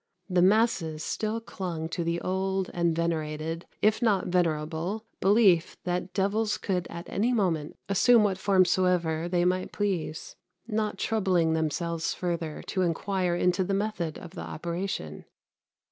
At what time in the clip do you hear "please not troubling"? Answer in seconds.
9.71-11.53